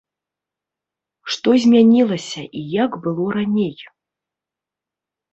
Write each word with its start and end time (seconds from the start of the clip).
Што 1.33 1.49
змянілася 1.65 2.41
і 2.61 2.63
як 2.83 2.91
было 3.03 3.27
раней? 3.37 3.77